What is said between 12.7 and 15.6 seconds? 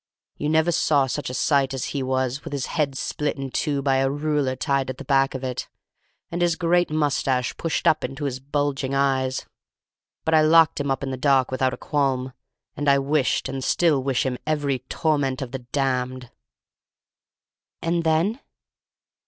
and I wished and still wish him every torment of the